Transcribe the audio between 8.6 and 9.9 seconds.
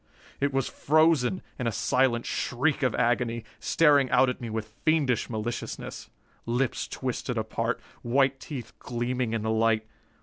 gleaming in the light.